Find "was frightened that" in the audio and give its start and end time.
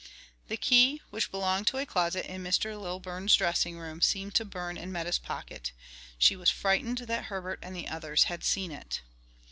6.35-7.25